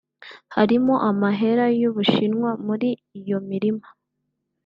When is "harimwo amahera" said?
0.55-1.65